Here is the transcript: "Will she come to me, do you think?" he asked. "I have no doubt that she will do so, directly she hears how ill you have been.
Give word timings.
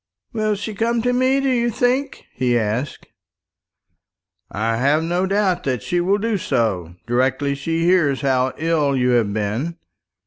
"Will 0.33 0.55
she 0.55 0.73
come 0.73 1.03
to 1.03 1.13
me, 1.13 1.39
do 1.39 1.47
you 1.49 1.69
think?" 1.69 2.25
he 2.33 2.57
asked. 2.57 3.05
"I 4.49 4.77
have 4.77 5.03
no 5.03 5.27
doubt 5.27 5.63
that 5.65 5.83
she 5.83 6.01
will 6.01 6.17
do 6.17 6.39
so, 6.39 6.95
directly 7.05 7.53
she 7.53 7.83
hears 7.85 8.21
how 8.21 8.53
ill 8.57 8.97
you 8.97 9.09
have 9.09 9.31
been. 9.31 9.77